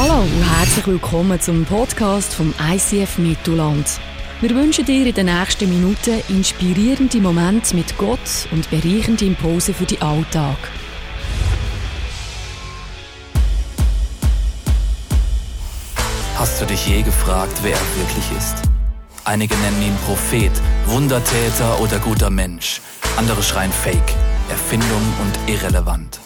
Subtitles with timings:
[0.00, 3.84] Hallo und herzlich willkommen zum Podcast vom ICF Mittelland.
[4.40, 9.86] Wir wünschen dir in den nächsten Minuten inspirierende Momente mit Gott und bereichende Impulse für
[9.86, 10.56] den Alltag.
[16.36, 18.54] Hast du dich je gefragt, wer er wirklich ist?
[19.24, 20.52] Einige nennen ihn Prophet,
[20.86, 22.80] Wundertäter oder guter Mensch.
[23.16, 24.14] Andere schreien Fake,
[24.48, 26.20] Erfindung und irrelevant.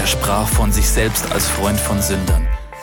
[0.00, 2.48] Er sprach von sich selbst als Freund von Sündern,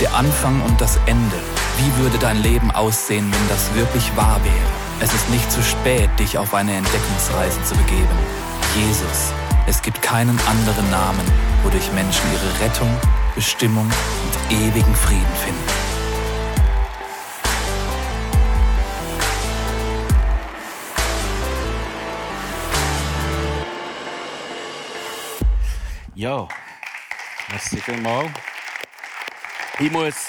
[0.00, 1.36] Der Anfang und das Ende.
[1.78, 4.54] Wie würde dein Leben aussehen, wenn das wirklich wahr wäre?
[5.00, 8.18] Es ist nicht zu spät, dich auf eine Entdeckungsreise zu begeben.
[8.76, 9.32] Jesus.
[9.66, 11.26] Es gibt keinen anderen Namen,
[11.62, 12.90] wodurch Menschen ihre Rettung,
[13.34, 15.64] Bestimmung und ewigen Frieden finden.
[26.14, 26.46] Ja,
[27.50, 28.30] merci vielmals.
[29.80, 30.28] Ich muss,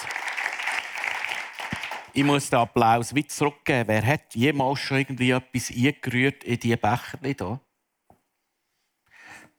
[2.13, 3.87] ich muss den Applaus weit zurückgeben.
[3.87, 7.59] Wer hat jemals schon irgendwie etwas eingerührt in diese Becher hier?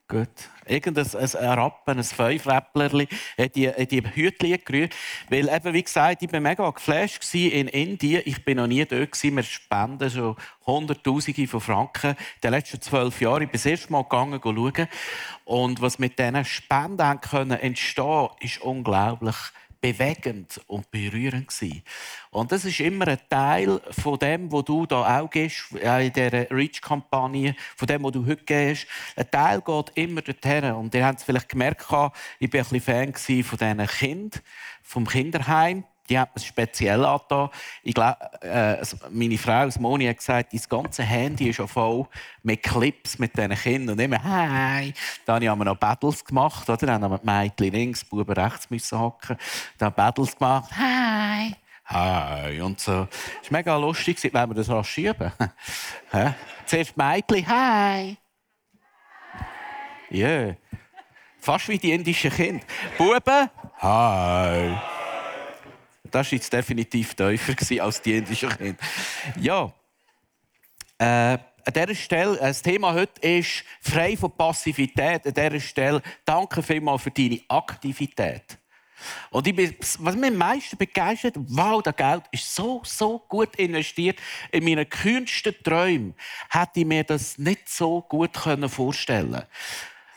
[0.09, 0.49] Gut.
[0.65, 4.95] Irgendein ein Rappen, ein Fünfräpplerli hat die, die Hütchen gerührt.
[5.29, 8.23] Weil eben, wie gesagt, ich war mega geflasht in Indien.
[8.25, 9.23] Ich bin noch nie dort.
[9.23, 12.11] Wir spenden schon Hunderttausende von Franken.
[12.11, 13.43] In den letzten zwölf Jahren.
[13.43, 14.87] Ich bin das erste Mal gegangen, schauen.
[15.45, 19.35] Und was mit diesen Spenden entstehen, ist unglaublich
[19.91, 21.83] bewegend und berührend gewesen.
[22.29, 26.49] Und das ist immer ein Teil von dem, wo du da auch gehst, in dieser
[26.51, 28.87] Reach-Kampagne, von dem, wo du heute gehst.
[29.15, 30.71] Ein Teil geht immer dorthin.
[30.73, 34.41] Und ihr habt es vielleicht gemerkt, ich war ein bisschen Fan von diesen Kindern,
[34.83, 37.49] vom Kinderheim die hat mir speziell angetan.
[37.83, 38.77] Ich glaube, äh,
[39.09, 42.07] meine Frau Moni hat gesagt, das ganze Handy ist schon voll
[42.43, 43.97] mit Clips mit diesen Kindern.
[43.97, 44.93] Und immer «Hi!»
[45.25, 46.69] Da haben wir noch Battles gemacht.
[46.69, 46.85] Oder?
[46.85, 49.37] Dann haben wir die Mädchen links, die Buben rechts müssen hocken.
[49.77, 50.71] Dann Battles gemacht.
[50.77, 51.53] «Hi!»
[51.85, 53.07] «Hi!» Und so.
[53.41, 55.31] Es war mega lustig, wenn wir das rasch schieben.
[56.65, 58.17] Zuerst die Mädchen «Hi!»
[60.09, 60.27] Ja.
[60.27, 60.55] Yeah.
[61.39, 62.63] Fast wie die indischen Kinder.
[62.97, 64.96] Buben «Hi!»
[66.11, 68.77] Das war jetzt definitiv tiefer als die indischen Kinder.
[69.39, 69.71] Ja.
[70.99, 71.37] Äh,
[71.67, 75.25] an dieser Stelle, äh, das Thema heute ist frei von Passivität.
[75.27, 78.57] An dieser Stelle danke vielmals für deine Aktivität.
[79.29, 83.55] Und ich bin, was mich am meisten begeistert, wow, das Geld ist so, so gut
[83.57, 84.17] investiert.
[84.51, 86.15] In meinen kühnsten Träumen
[86.49, 89.45] hätte ich mir das nicht so gut vorstellen können.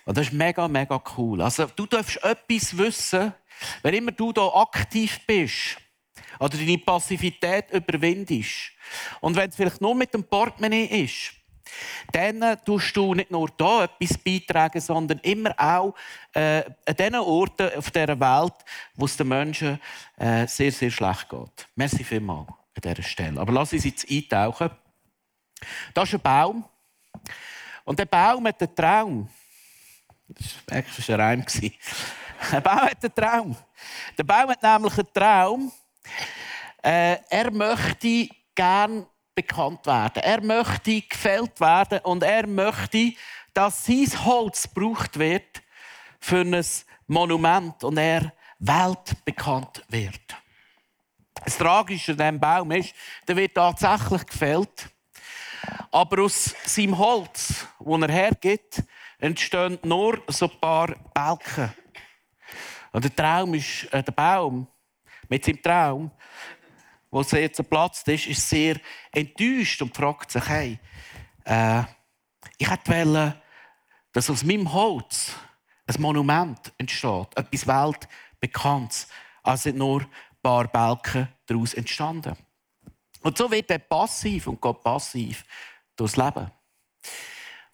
[0.06, 1.42] Und das ist mega, mega cool.
[1.42, 3.34] Also, du darfst etwas wissen,
[3.82, 5.76] wenn immer du da aktiv bist
[6.38, 8.72] oder deine Passivität überwindest
[9.20, 11.32] und wenn es vielleicht nur mit dem Portemonnaie ist,
[12.12, 15.94] dann tust du nicht nur da etwas beitragen, sondern immer auch
[16.32, 18.54] äh, an den Orten auf dieser Welt,
[18.94, 19.80] wo es den Menschen
[20.16, 21.68] äh, sehr, sehr schlecht geht.
[21.76, 23.40] Merci vielmals an dieser Stelle.
[23.40, 24.70] Aber lass uns jetzt eintauchen.
[25.94, 26.64] Das ist ein Baum.
[27.84, 29.28] Und der Baum hat einen Traum.
[30.28, 31.44] Das war ein Reim.
[32.52, 33.56] Der Baum hat einen Traum.
[34.16, 35.72] Der Baum hat nämlich einen Traum.
[36.82, 40.22] Äh, er möchte gern bekannt werden.
[40.22, 43.12] Er möchte gefällt werden und er möchte,
[43.52, 45.62] dass sein Holz gebraucht wird
[46.18, 46.64] für ein
[47.06, 50.20] Monument und er weltbekannt wird.
[51.44, 52.94] Das Tragische an diesem Baum ist,
[53.26, 54.88] der wird tatsächlich gefällt.
[55.90, 58.82] Aber aus seinem Holz, das er hergibt,
[59.18, 61.72] entstehen nur so ein paar Balken.
[62.92, 64.66] Und der Traum ist, äh, der Baum
[65.28, 66.10] mit seinem Traum,
[67.10, 68.80] wo er jetzt zerplatzt ist, ist sehr
[69.12, 70.78] enttäuscht und fragt sich, hey,
[71.44, 71.82] äh,
[72.58, 73.34] ich hätte wollen,
[74.12, 75.32] dass aus meinem Holz
[75.86, 79.08] ein Monument entsteht, etwas Weltbekanntes,
[79.42, 80.08] als sind nur ein
[80.42, 82.36] paar Balken daraus entstanden.
[83.22, 85.44] Und so wird er passiv und geht passiv
[85.96, 86.50] durchs Leben.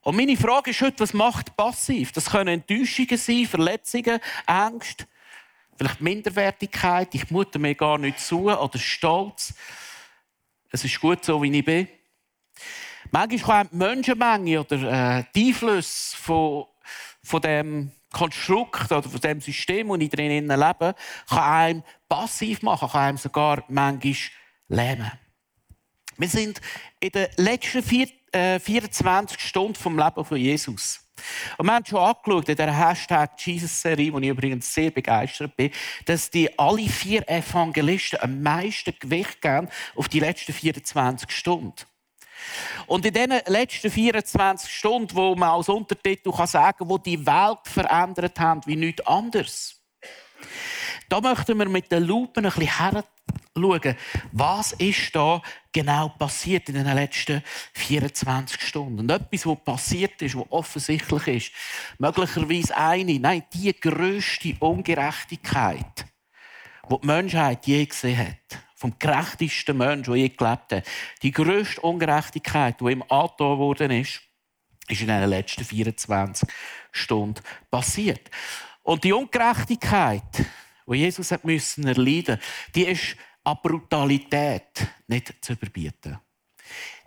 [0.07, 2.13] Und meine Frage ist heute, was macht passiv?
[2.13, 5.05] Das können Enttäuschungen sein, Verletzungen, Ängste,
[5.77, 9.53] vielleicht Minderwertigkeit, ich mute mir gar nicht zu, oder Stolz.
[10.71, 11.89] Es ist gut so, wie ich bin.
[13.11, 16.67] Manchmal kann die Menschenmenge oder äh, die Einflüsse von,
[17.25, 20.95] von dem Konstrukt oder von dem System, in dem ich drinnen lebe,
[21.29, 24.15] kann einem passiv machen, kann einem sogar manchmal
[24.69, 25.11] lähmen.
[26.17, 26.61] Wir sind
[27.01, 31.01] in den letzten vier, äh, 24 Stunden vom Leben von Jesus.
[31.57, 35.71] Und wir haben schon angeschaut in der Hashtag Jesus-Serie, wo ich übrigens sehr begeistert bin,
[36.05, 41.85] dass die alle vier Evangelisten am meisten Gewicht geben auf die letzten 24 Stunden.
[42.87, 47.59] Und in diesen letzten 24 Stunden, wo man als Untertitel sagen kann, wo die Welt
[47.65, 49.81] verändert haben wie nichts anderes.
[51.09, 53.97] Da möchten wir mit den Lupen ein bisschen herschauen,
[54.33, 55.41] was ist da
[55.73, 57.43] genau passiert in den letzten
[57.75, 59.01] 24 Stunden.
[59.01, 61.53] Und etwas, was passiert ist, was offensichtlich ist,
[61.99, 66.07] möglicherweise eine, nein, die größte Ungerechtigkeit,
[66.91, 70.87] die die Menschheit je gesehen hat vom gerechtesten Menschen, der je gelebt hat.
[71.23, 74.21] Die grösste Ungerechtigkeit, die ihm angetan worden ist,
[74.89, 76.49] ist in den letzten 24
[76.93, 78.31] Stunden passiert.
[78.83, 80.23] Und die Ungerechtigkeit,
[80.87, 82.39] die Jesus hat müssen erleiden,
[82.75, 86.19] die ist an Brutalität nicht zu überbieten.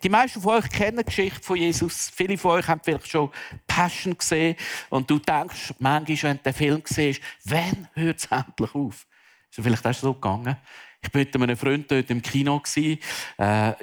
[0.02, 2.10] Die meisten von euch kennen die Geschichte von Jesus.
[2.16, 3.30] Viele von euch haben vielleicht schon
[3.68, 4.56] Passion gesehen.
[4.90, 9.08] Und du denkst manchmal, wenn du den Film siehst, wann hört es endlich auf?
[9.50, 10.56] Ist so vielleicht auch so gegangen.
[11.02, 12.98] Ich war mit einem Freund dort im Kino, äh,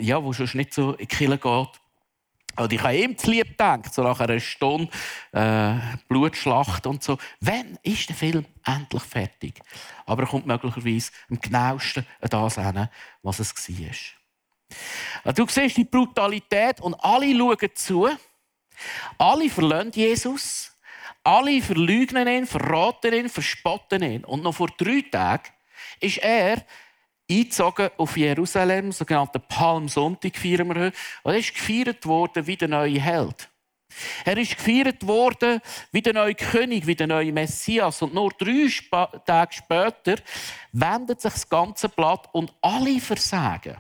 [0.02, 1.81] ja, wo schon nicht so in die Kirche geht.
[2.58, 4.91] Und ich habe ihm zu lieb gedacht, so nach einer Stunde
[5.32, 5.75] äh,
[6.08, 7.19] Blutschlacht und so.
[7.41, 9.61] Wann ist der Film endlich fertig?
[10.06, 12.88] Aber er kommt möglicherweise am genauesten an das hin,
[13.23, 15.32] was es war.
[15.35, 18.08] Du siehst die Brutalität und alle schauen zu.
[19.19, 20.73] Alle verlassen Jesus.
[21.23, 24.25] Alle verleugnen ihn, verraten ihn, verspotten ihn.
[24.25, 25.50] Und noch vor drei Tagen
[26.00, 26.64] ist er
[27.31, 30.96] eingezogen auf Jerusalem, sogenannten Palmsonntag feiern wir heute.
[31.23, 33.49] Und er ist gefeiert worden wie der neue Held.
[34.25, 35.61] Er ist gefeiert worden
[35.93, 38.02] wie der neue König, wie der neue Messias.
[38.02, 38.69] Und nur drei
[39.25, 40.17] Tage später
[40.73, 43.76] wendet sich das ganze Blatt und alle versagen.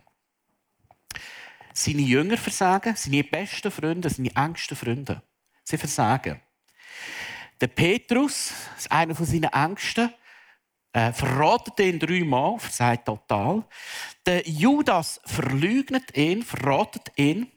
[1.72, 5.22] Seine Jünger versagen, seine besten Freunde, seine engsten Freunde.
[5.62, 6.40] Sie versagen.
[7.60, 8.52] Der Petrus,
[8.88, 10.12] einer von seinen Ängsten,
[10.96, 13.64] äh, verratet ihn dreimal, sagt total.
[14.24, 17.52] Der Judas verleugnet ihn, verratet ihn.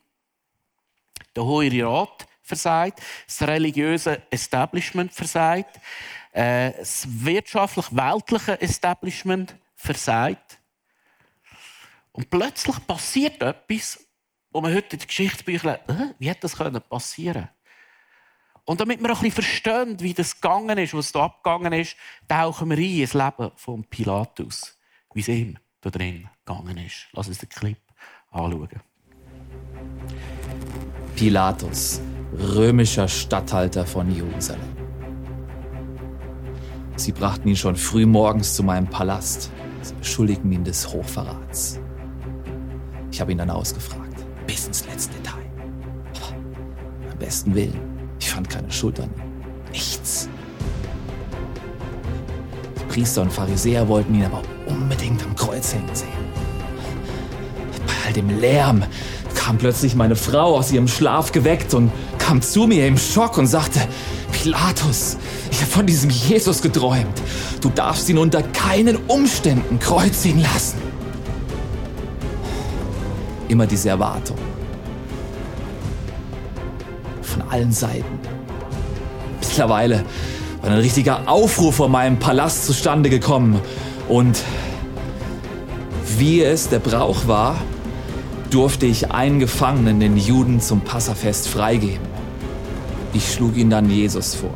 [1.34, 5.80] Der Hohe Rat versagt, das religiöse Establishment versagt,
[6.34, 10.60] äh, das wirtschaftlich-weltliche Establishment versagt.
[12.12, 14.06] Und plötzlich passiert etwas,
[14.52, 16.56] wo man heute in den Geschichtsbüchern, äh, wie hätte das
[16.90, 17.59] passieren können?
[18.70, 21.96] Und damit wir ein bisschen verstehen, wie das gegangen ist, was da abgegangen ist,
[22.28, 24.78] tauchen wir ein ins Leben von Pilatus,
[25.16, 27.08] wie es ihm da drin gegangen ist.
[27.14, 27.80] Lass uns den Clip
[28.30, 28.70] anschauen.
[31.16, 32.00] Pilatus,
[32.32, 34.70] römischer Statthalter von Jerusalem.
[36.96, 39.52] Sie brachten ihn schon früh morgens zu meinem Palast.
[39.82, 41.80] Sie beschuldigten ihn des Hochverrats.
[43.12, 45.52] Ich habe ihn dann ausgefragt, bis ins letzte Detail.
[46.14, 47.89] Aber am besten Willen
[48.30, 49.10] ich fand keine ihm.
[49.72, 50.30] Nichts.
[52.80, 56.10] Die Priester und Pharisäer wollten ihn aber unbedingt am Kreuz hängen sehen.
[57.88, 58.84] Bei all dem Lärm
[59.34, 63.48] kam plötzlich meine Frau aus ihrem Schlaf geweckt und kam zu mir im Schock und
[63.48, 63.80] sagte,
[64.32, 65.18] Pilatus,
[65.50, 67.20] ich habe von diesem Jesus geträumt.
[67.62, 70.78] Du darfst ihn unter keinen Umständen kreuzigen lassen.
[73.48, 74.38] Immer diese Erwartung
[77.30, 78.19] von allen Seiten.
[79.60, 80.06] Mittlerweile
[80.62, 83.60] war ein richtiger Aufruhr vor meinem Palast zustande gekommen
[84.08, 84.42] und
[86.18, 87.58] wie es der Brauch war,
[88.52, 92.08] durfte ich einen Gefangenen, den Juden, zum Passafest freigeben.
[93.12, 94.54] Ich schlug ihn dann Jesus vor.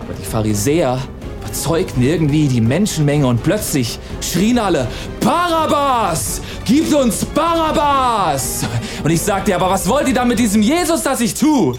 [0.00, 0.98] Aber die Pharisäer
[1.42, 4.88] überzeugten irgendwie die Menschenmenge und plötzlich schrien alle,
[5.20, 6.40] Barabbas!
[6.64, 8.64] Gib uns Barabbas!
[9.04, 11.76] Und ich sagte, aber was wollt ihr da mit diesem Jesus, das ich tue?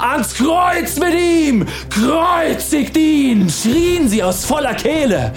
[0.00, 1.66] Ans Kreuz mit ihm!
[1.90, 3.50] Kreuzigt ihn!
[3.50, 5.32] schrien sie aus voller Kehle.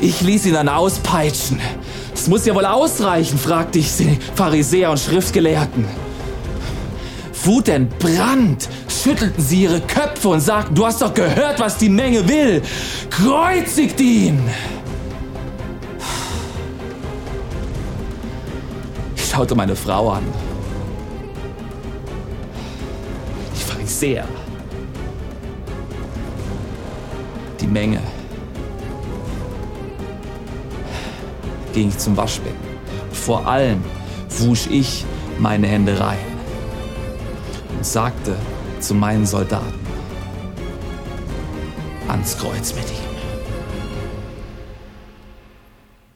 [0.00, 1.60] Ich ließ ihn dann auspeitschen.
[2.14, 5.86] Es muss ja wohl ausreichen, fragte ich die Pharisäer und Schriftgelehrten.
[7.44, 12.62] wutentbrannt schüttelten sie ihre Köpfe und sagten, du hast doch gehört, was die Menge will.
[13.10, 14.40] Kreuzigt ihn!
[19.14, 20.53] Ich schaute meine Frau an.
[23.94, 24.26] Pharisäer.
[27.60, 28.02] Die Menge.
[31.72, 32.58] Ging ich zum Waschbecken.
[33.12, 33.84] Vor allem
[34.28, 35.04] wusch ich
[35.38, 36.18] meine Hände rein.
[37.76, 38.36] und sagte
[38.80, 39.86] zu meinen Soldaten,
[42.08, 43.14] ans Kreuz mit ihm.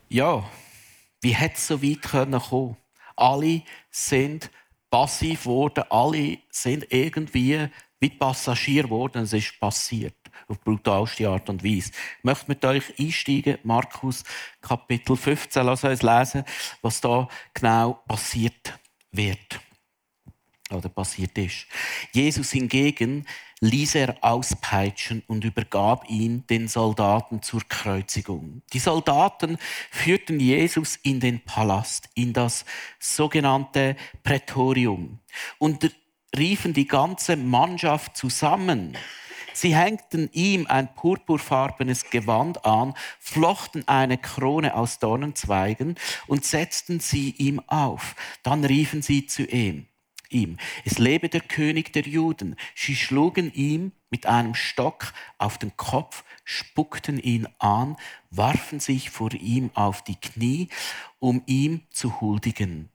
[0.09, 0.43] Ja,
[1.21, 2.77] wie hätte es so weit kommen können?
[3.17, 4.51] Alle sind
[4.91, 7.69] passiv geworden, alle sind irgendwie
[8.01, 9.23] wie Passagier geworden.
[9.23, 10.15] Es ist passiert
[10.47, 11.91] auf brutalste Art und Weise.
[12.19, 14.25] Ich möchte mit euch einsteigen, Markus
[14.61, 15.65] Kapitel 15.
[15.65, 16.45] Lass uns lesen,
[16.81, 18.79] was da genau passiert
[19.11, 19.61] wird
[20.71, 21.67] oder passiert ist.
[22.13, 23.27] Jesus hingegen
[23.61, 28.63] ließ er auspeitschen und übergab ihn den Soldaten zur Kreuzigung.
[28.73, 29.59] Die Soldaten
[29.91, 32.65] führten Jesus in den Palast, in das
[32.99, 35.19] sogenannte Prätorium
[35.59, 35.91] und
[36.37, 38.97] riefen die ganze Mannschaft zusammen.
[39.55, 45.97] Sie hängten ihm ein purpurfarbenes Gewand an, flochten eine Krone aus Dornenzweigen
[46.29, 48.15] und setzten sie ihm auf.
[48.45, 49.89] Dann riefen sie zu ihm
[50.31, 50.59] ihm.
[50.85, 52.57] Es lebe der König der Juden.
[52.75, 57.97] Sie schlugen ihm mit einem Stock auf den Kopf, spuckten ihn an,
[58.31, 60.69] warfen sich vor ihm auf die Knie,
[61.19, 62.91] um ihm zu huldigen.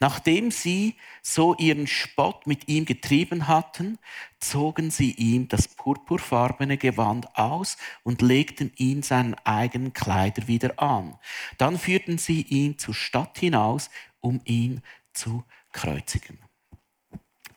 [0.00, 3.98] Nachdem sie so ihren Spott mit ihm getrieben hatten,
[4.40, 11.18] zogen sie ihm das purpurfarbene Gewand aus und legten ihn seinen eigenen Kleider wieder an.
[11.58, 13.90] Dann führten sie ihn zur Stadt hinaus,
[14.20, 16.38] um ihn zu kreuzigen.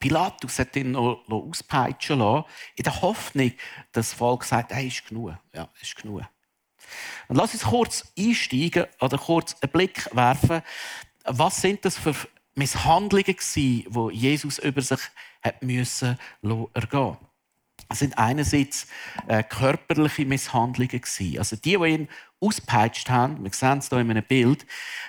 [0.02, 3.54] Pilatus hat ihn noch auspeitschen lassen, in der Hoffnung,
[3.94, 5.38] dass das Volk sagt, hey, ist genug.
[5.54, 6.24] Ja, ist genug.
[7.30, 10.62] Und lass uns kurz einsteigen oder kurz einen Blick werfen.
[11.24, 12.16] Was sind das für
[12.56, 15.00] Misshandlungen gewesen, die Jesus über sich
[15.42, 16.20] hat müssen
[16.74, 17.18] ergehen
[17.92, 18.88] es sind einerseits
[19.28, 21.38] äh, körperliche Misshandlungen gewesen.
[21.38, 22.08] Also die, die ihn
[22.40, 24.66] ausgepeitscht haben, wir sehen es hier in einem Bild,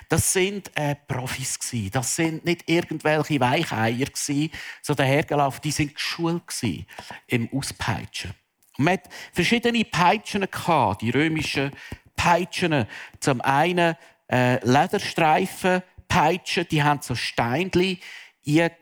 [0.09, 1.91] das sind äh, Profis gewesen.
[1.91, 5.61] Das sind nicht irgendwelche Weicheier gewesen, so dahergelaufen.
[5.63, 6.85] Die sind geschult gewesen
[7.27, 8.33] im Auspeitschen.
[8.77, 11.71] Und man hat verschiedene Peitschen gehabt, die römischen
[12.15, 12.85] Peitschen.
[13.19, 13.95] Zum einen
[14.29, 17.97] äh, Lederstreifen, Peitschen, die haben so Steinchen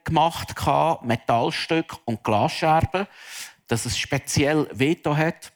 [0.04, 0.56] gemacht,
[1.04, 3.08] Metallstück und Glasscherben,
[3.72, 5.54] dass es speziell Veto hat.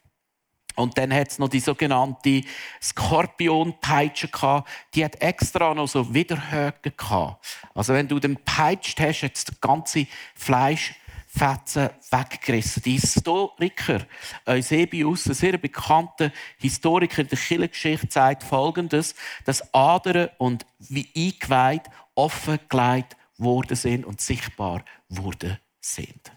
[0.75, 2.43] Und dann hat es noch die sogenannte
[2.81, 4.69] Skorpionpeitsche gehabt.
[4.93, 7.45] Die hat extra noch so Widerhöcke gehabt.
[7.74, 12.84] Also wenn du den peitscht hast, hat das ganze Fleischfetzen weggerissen.
[12.84, 14.05] Die Historiker
[14.45, 21.84] Eusebius, ein sehr bekannter Historiker der Kirchengeschichte, sagt Folgendes, dass Adern und wie eingeweiht
[22.15, 26.35] offengelegt worden sind und sichtbar worden sind.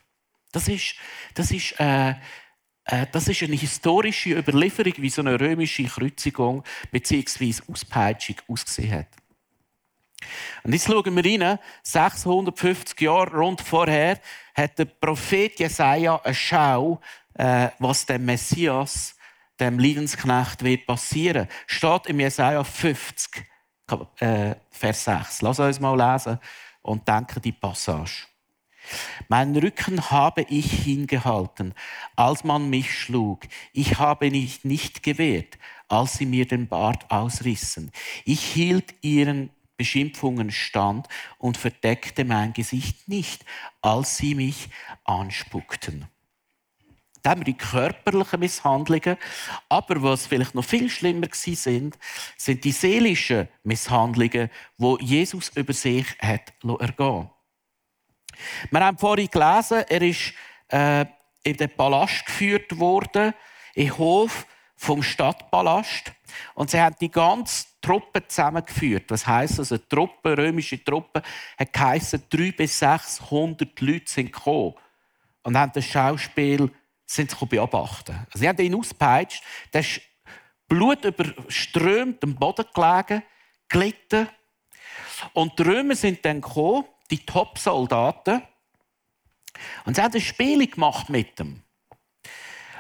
[0.52, 0.94] Das ist,
[1.34, 2.14] das ist äh,
[2.88, 7.62] äh, das ist eine historische Überlieferung, wie so eine römische Kreuzigung bzw.
[7.70, 9.08] Auspeitschung ausgesehen hat.
[10.64, 14.20] Und jetzt schauen wir rein, 650 Jahre rund vorher
[14.54, 17.00] hat der Prophet Jesaja eine Schau,
[17.34, 19.16] äh, was dem Messias,
[19.60, 21.46] dem Leidensknecht, wird passieren.
[21.66, 23.44] Steht im Jesaja 50,
[24.18, 25.42] äh, Vers 6.
[25.42, 26.38] Lass uns mal lesen
[26.82, 28.27] und denken die Passage.
[29.28, 31.74] Mein Rücken habe ich hingehalten,
[32.16, 33.42] als man mich schlug.
[33.72, 37.90] Ich habe mich nicht gewehrt, als sie mir den Bart ausrissen.
[38.24, 41.06] Ich hielt ihren Beschimpfungen stand
[41.38, 43.44] und verdeckte mein Gesicht nicht,
[43.80, 44.68] als sie mich
[45.04, 46.06] anspuckten.
[47.22, 49.16] Da haben wir die körperlichen Misshandlungen,
[49.68, 51.98] aber was vielleicht noch viel schlimmer sind,
[52.36, 57.30] sind die seelischen Misshandlungen, wo Jesus über sich hat ergehen
[58.70, 60.32] wir haben vorhin gelesen, er ist
[60.68, 61.06] äh,
[61.42, 63.34] in den Palast geführt worden,
[63.74, 66.12] im Hof vom Stadtpalast.
[66.54, 69.10] Und sie haben die ganze Truppe zusammengeführt.
[69.10, 69.72] Was heisst das?
[69.72, 71.22] Eine Truppe, römische Truppe,
[71.58, 74.74] hat geheissen, 300 bis 600 Leute sind gekommen
[75.42, 76.70] und haben das Schauspiel
[77.06, 78.26] sind sie beobachten.
[78.26, 79.42] Also sie haben ihn ausgepeitscht,
[79.72, 80.00] der ist
[80.68, 83.22] Blut überströmt am Boden gelegen,
[83.68, 84.28] gelitten.
[85.32, 88.42] Und die Römer sind dann gekommen die Top-Soldaten.
[89.84, 91.62] Und sie haben ein Spiel gemacht mit ihm.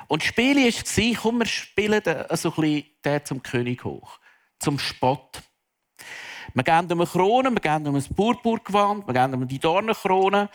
[0.06, 4.18] Und das Spiel war, komm, wir spielen so ein den zum König hoch.
[4.58, 5.42] Zum Spott.
[6.54, 10.48] Wir geben ihm eine Krone, wir geben ihm ein Purpurgewand, wir geben ihm die Dornenkrone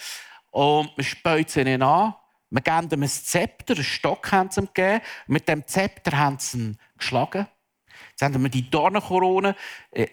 [0.49, 2.15] und wir speuzen ihn an.
[2.49, 5.01] Wir geben ihm ein Zepter, einen Stock haben sie ihm gegeben.
[5.27, 7.47] Mit dem Zepter haben sie ihn geschlagen.
[8.09, 9.55] Jetzt haben wir die Dornenkrone
[9.91, 10.07] in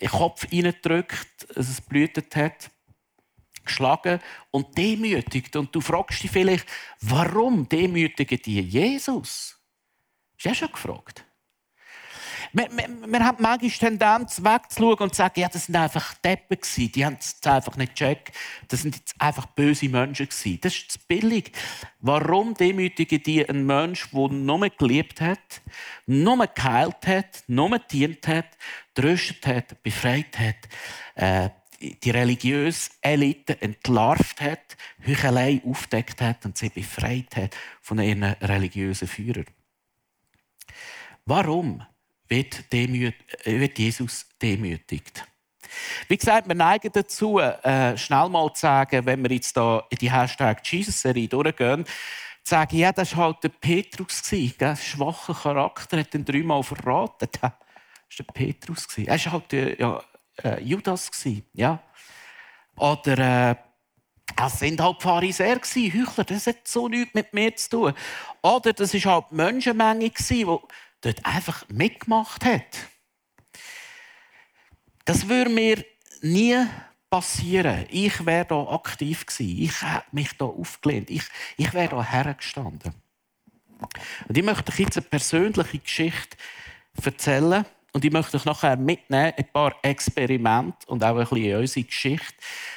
[0.00, 2.70] den Kopf reingedrückt, dass es blutet hat
[3.66, 4.20] geschlagen
[4.50, 5.54] und demütigt.
[5.56, 6.66] Und du fragst dich vielleicht,
[7.00, 9.58] warum demütigen die Jesus?
[10.36, 11.26] Hast du auch schon gefragt?
[12.52, 16.58] Wir, wir, wir haben manchmal Tendenz, wegzuschauen und zu sagen, ja, das sind einfach Deppen
[16.58, 16.92] gewesen.
[16.92, 18.34] Die haben es einfach nicht gecheckt.
[18.68, 20.58] Das sind jetzt einfach böse Menschen gewesen.
[20.62, 21.52] Das ist zu billig.
[22.00, 25.60] Warum demütigen die einen Menschen, der nur geliebt hat,
[26.06, 28.56] nur geheilt hat, nur dient hat,
[28.94, 30.56] tröstet hat, befreit hat,
[31.14, 31.50] äh,
[31.94, 34.76] die religiöse Elite entlarvt hat,
[35.06, 39.46] Heuchelei aufdeckt hat und sie befreit hat von ihren religiösen Führern.
[41.24, 41.82] Warum
[42.28, 43.14] wird, demüt,
[43.44, 45.24] äh, wird Jesus demütigt?
[46.08, 49.98] Wie gesagt, wir neigen dazu, äh, schnell mal zu sagen, wenn wir jetzt da in
[49.98, 55.98] die Hashtag Jesus-Serie durchgehen, zu sagen, ja, das war halt der Petrus, der schwache Charakter,
[55.98, 57.28] hat ihn dreimal verraten.
[58.08, 58.86] Das war der Petrus.
[58.98, 60.00] Er war halt der, ja,
[60.42, 61.10] äh, Judas.
[61.52, 61.82] Ja?
[62.76, 63.56] Oder äh,
[64.44, 67.94] es sind halt Pharisäer, Heuchler, das hat so nichts mit mir zu tun.
[68.42, 72.78] Oder das war halt die Menschenmenge, die dort einfach mitgemacht hat.
[75.04, 75.84] Das würde mir
[76.20, 76.66] nie
[77.08, 77.86] passieren.
[77.90, 79.62] Ich wäre da aktiv gewesen.
[79.62, 81.10] Ich hätte mich da aufgelehnt.
[81.10, 81.22] Ich,
[81.56, 82.94] ich wäre da hergestanden.
[84.28, 86.36] Und ich möchte euch jetzt eine persönliche Geschichte
[87.02, 87.64] erzählen.
[87.96, 91.86] Und ich möchte euch nachher mitnehmen, ein paar Experimente und auch ein bisschen in unsere
[91.86, 92.34] Geschichte,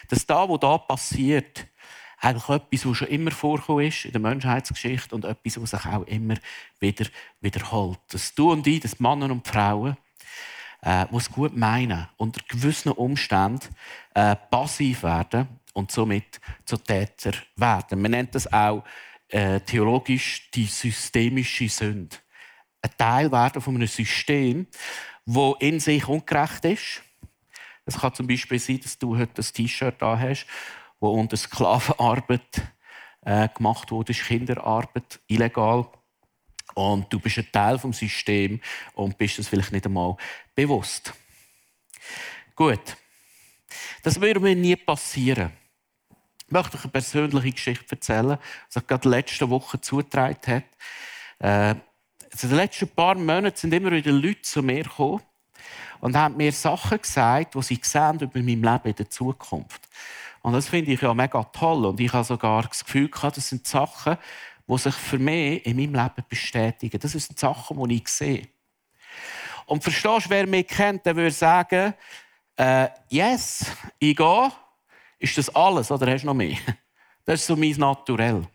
[0.07, 1.67] dass da, was da passiert,
[2.19, 6.03] eigentlich etwas, was schon immer vorgekommen ist in der Menschheitsgeschichte und etwas, was sich auch
[6.03, 6.35] immer
[6.79, 7.05] wieder
[7.41, 7.99] wiederholt.
[8.07, 9.97] Dass du und ich, dass Männer und Frauen,
[10.83, 13.75] äh, die es gut meinen, unter gewissen Umständen
[14.13, 18.01] äh, passiv werden und somit zu Täter werden.
[18.01, 18.85] Man nennt das auch
[19.27, 22.15] äh, theologisch die systemische Sünde.
[22.81, 24.67] Ein Teil werden von einem System,
[25.25, 27.03] wo in sich ungerecht ist.
[27.85, 30.45] Es kann zum Beispiel sein, dass du heute ein T-Shirt da hast,
[30.99, 32.61] wo unter Sklavenarbeit
[33.21, 35.87] äh, gemacht wurde, Kinderarbeit, illegal.
[36.75, 38.61] Und du bist ein Teil vom System
[38.93, 40.15] und bist es vielleicht nicht einmal
[40.55, 41.13] bewusst.
[42.55, 42.97] Gut.
[44.03, 45.51] Das würde mir nie passieren.
[46.45, 50.63] Ich möchte euch eine persönliche Geschichte erzählen, die sich gerade letzte Woche zugetragen hat.
[51.39, 51.79] Äh,
[52.43, 55.21] in den letzten paar Monaten sind immer wieder Leute zu mir gekommen
[55.99, 59.87] und haben mir Sachen gesagt, die sie sehen über mein Leben in der Zukunft.
[60.41, 61.85] Und das finde ich ja mega toll.
[61.85, 64.17] Und ich habe sogar das Gefühl gehabt, das sind Sachen,
[64.67, 66.99] die sich für mich in meinem Leben bestätigen.
[66.99, 68.47] Das sind Sachen, die ich sehe.
[69.65, 71.93] Und verstehst du, wer mich kennt, der würde sagen,
[72.55, 73.65] äh, yes,
[73.99, 74.51] ich gehe.
[75.19, 76.57] Ist das alles oder hast du noch mehr?
[77.25, 78.47] Das ist so mein Naturell.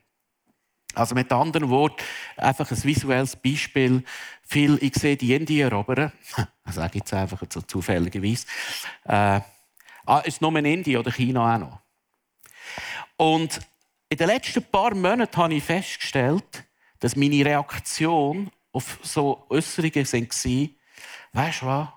[0.95, 2.03] Also mit anderen Worten,
[2.37, 4.05] einfach ein visuelles Beispiel.
[4.43, 6.13] Viel, ich sehe die Indier erobern.
[6.67, 8.47] Das sage ich jetzt einfach so zufälligerweise.
[9.05, 9.41] Äh,
[10.07, 11.81] ah, ist nur in Indien oder China auch noch.
[13.19, 13.61] Und
[14.09, 16.65] in den letzten paar Monaten habe ich festgestellt,
[17.01, 20.69] dass meine Reaktion auf so Äußerungen war,
[21.33, 21.89] weißt du was?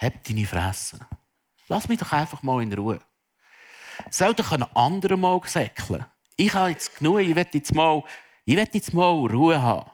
[0.00, 1.00] Hab deine Fresse.
[1.68, 3.00] Lass mich doch einfach mal in Ruhe.
[4.10, 6.04] Soll doch ein anderer mal säckeln?
[6.38, 8.02] Ich habe jetzt genug, ich will jetzt mal,
[8.46, 9.90] jetzt mal Ruhe haben.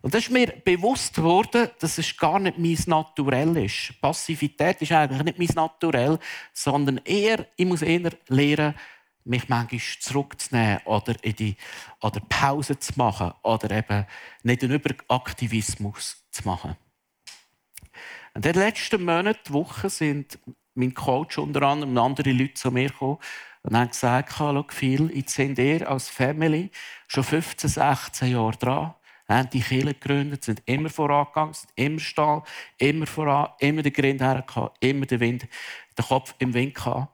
[0.00, 4.00] Und das ist mir bewusst geworden, dass es gar nicht mein Naturell ist.
[4.00, 6.20] Passivität ist eigentlich nicht mein Naturell,
[6.52, 8.76] sondern eher, ich muss eher lernen,
[9.24, 11.56] mich manchmal zurückzunehmen oder, in die,
[12.00, 14.06] oder Pause zu machen oder eben
[14.44, 16.76] nicht einen Überaktivismus zu machen.
[18.36, 20.38] In den letzten Monaten, Wochen sind
[20.74, 23.18] mein Coach unter anderem und andere Leute zu mir gekommen
[23.66, 26.70] und haben gesagt, schau viel, jetzt sind ihr als Family
[27.08, 28.94] schon 15, 16 Jahre dran,
[29.28, 32.42] haben die Kirche gegründet, sind immer vorangegangen, sind immer stehen,
[32.78, 35.48] immer voran, immer den Grind hergehabt, immer den Wind,
[35.98, 37.12] den Kopf im Wind gehabt.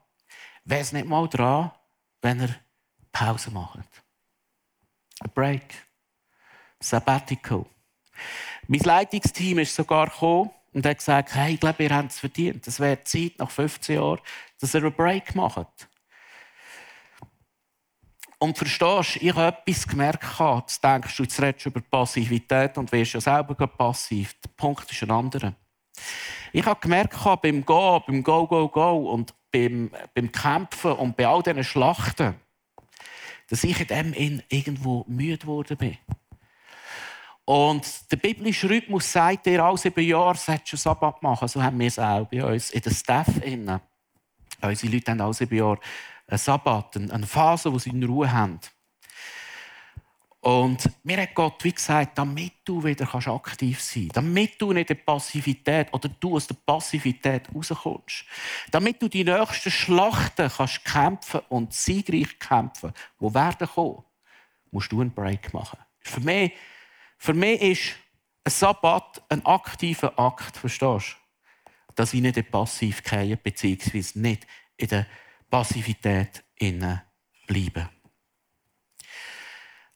[0.63, 1.71] Wäre es nicht mal dran,
[2.21, 2.55] wenn ihr
[3.11, 3.79] Pause macht?
[5.21, 5.73] Ein Break.
[6.79, 7.65] Sabbatical.
[8.67, 12.67] Mein Leitungsteam ist sogar gekommen und hat gesagt, hey, ich glaube, ihr habt es verdient.
[12.67, 14.19] Es wäre Zeit, nach 15 Jahren,
[14.59, 15.87] dass ihr einen Break macht.
[18.43, 22.91] Und verstehst, ich habe etwas gemerkt, jetzt denkst du, jetzt redest du über Passivität und
[22.91, 24.33] wirst ja selber passiv.
[24.43, 25.53] Der Punkt ist ein anderer.
[26.51, 31.25] Ich habe gemerkt, beim Go, beim Go, Go, Go und beim, beim Kämpfen und bei
[31.25, 32.35] all diesen Schlachten,
[33.47, 35.97] dass ich in dem irgendwo müde geworden bin.
[37.45, 41.47] Und der biblische Rhythmus sagt dir, alle sieben Jahre solltest du Sabbat machen.
[41.47, 43.27] So haben wir es auch bei uns in der Staff.
[44.61, 45.79] Unsere Leute haben alle sieben Jahre
[46.27, 48.59] ein Sabbat, eine Phase, wo sie in Ruhe haben.
[50.43, 54.89] Und mir hat Gott wie gesagt, damit du wieder aktiv sein kannst, damit du nicht
[54.89, 58.25] in der Passivität oder du aus der Passivität rauskommst,
[58.69, 64.03] damit du die nächsten Schlachten kannst kämpfen und siegreich kämpfen, wo werden kommen,
[64.69, 65.79] musst du einen Break machen.
[66.01, 66.51] Für mich,
[67.17, 67.93] für mich ist
[68.43, 71.93] ein Sabbat ein aktiver Akt, verstehst du?
[71.95, 75.05] Dass ich nicht in passiv gehe, beziehungsweise nicht in der
[75.53, 76.43] Passivität
[77.45, 77.87] bleiben.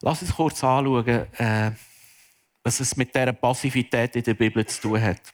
[0.01, 1.71] Lass uns kurz anschauen, äh,
[2.61, 5.33] was es mit dieser Passivität in der Bibel zu tun hat.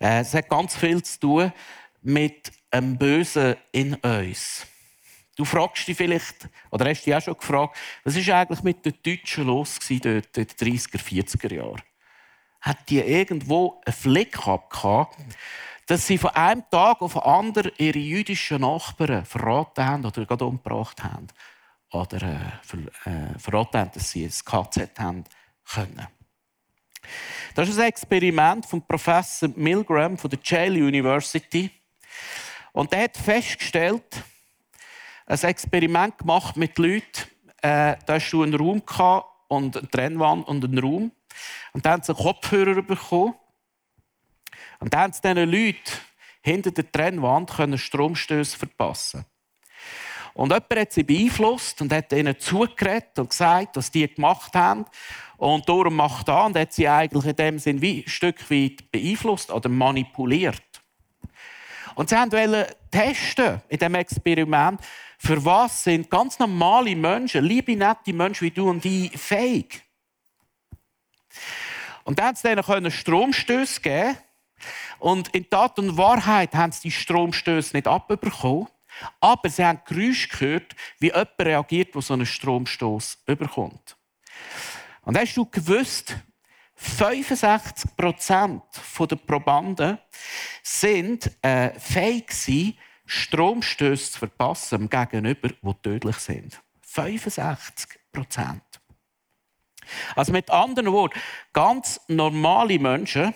[0.00, 1.52] Äh, es hat ganz viel zu tun
[2.00, 4.66] mit einem Bösen in uns.
[5.36, 8.94] Du fragst dich vielleicht, oder hast dich auch schon gefragt, was ist eigentlich mit den
[9.02, 11.82] Deutschen los dort in den 30er, 40er Jahren?
[12.62, 15.18] Hat die irgendwo einen Fleck gehabt,
[15.86, 20.44] dass sie von einem Tag auf den anderen ihre jüdischen Nachbarn verraten haben oder gerade
[20.44, 21.28] umgebracht haben?
[21.92, 25.24] Oder äh, ver, äh, verraten haben, dass sie ein KZ haben
[25.64, 26.08] können?
[27.54, 31.70] Das ist ein Experiment von Professor Milgram von der Yale University.
[32.72, 34.22] Und er hat festgestellt,
[35.26, 37.30] ein Experiment gemacht mit Leuten.
[37.62, 38.82] Äh, da hast du einen Raum
[39.48, 41.12] und eine Trennwand und einen Raum.
[41.72, 43.34] Und dann haben sie einen Kopfhörer bekommen.
[44.78, 45.92] Und dann haben sie diesen Leuten
[46.42, 49.24] hinter der Trennwand Stromstöße verpassen
[50.34, 54.84] Und jemand hat sie beeinflusst und hat ihnen zugeredet und gesagt, was die gemacht haben.
[55.36, 58.90] Und darum macht er und hat sie eigentlich in dem Sinn wie ein Stück weit
[58.90, 60.62] beeinflusst oder manipuliert.
[61.94, 64.80] Und sie wollten testen in diesem Experiment,
[65.18, 69.82] für was sind ganz normale Menschen, liebe, nette Menschen wie du und ich, fähig.
[72.04, 74.16] Und dann haben sie ihnen Stromstöße geben.
[74.98, 78.68] Und in Tat und Wahrheit haben sie die Stromstöße nicht abbekommen.
[79.20, 83.96] Aber sie haben Geräusche gehört, wie jemand reagiert, der so einen Stromstoß überkommt.
[85.02, 86.16] Und hast du gewusst,
[86.78, 89.98] 65% der Probanden
[90.62, 96.60] sind äh, fähig Stromstöße zu verpassen gegenüber, die tödlich sind.
[96.84, 98.60] 65%
[100.16, 101.18] Also mit anderen Worten,
[101.52, 103.34] ganz normale Menschen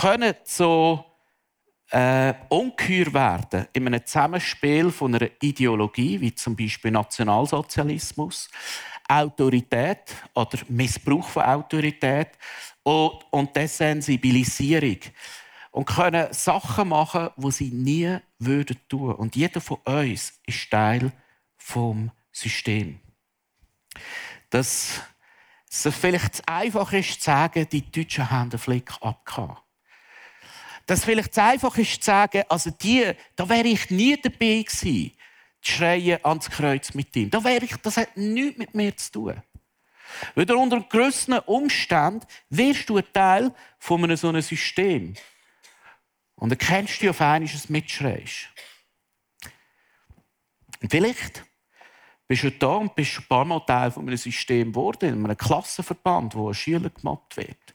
[0.00, 1.04] können so
[1.90, 8.50] äh, ungeheuer werden in einem Zusammenspiel von einer Ideologie, wie zum Beispiel Nationalsozialismus,
[9.08, 12.32] Autorität oder Missbrauch von Autorität
[12.82, 14.98] und, und Desensibilisierung.
[15.70, 19.14] Und können Sachen machen, die sie nie würden tun.
[19.14, 21.12] Und jeder von uns ist Teil
[21.56, 23.00] vom System.
[25.70, 29.56] Dass es vielleicht zu einfach ist, zu sagen, die Deutschen haben den Flick abgehauen.
[30.86, 34.62] Dass es vielleicht zu einfach ist, zu sagen, also die, da wäre ich nie dabei
[34.62, 35.12] gewesen
[35.60, 37.30] schreien ans Kreuz mit ihm.
[37.30, 39.42] Da wäre ich, das hat nichts mit mir zu tun.
[40.34, 45.14] Weil unter gewissen Umständen wirst du ein Teil von einem so einem System.
[46.36, 48.48] Und erkennst du auf einmal, dass du mitschreist.
[50.80, 51.44] Und vielleicht
[52.28, 55.36] bist du da und bist ein paar Mal Teil von einem System geworden, in einem
[55.36, 57.74] Klassenverband, wo ein Schüler gemobbt wird.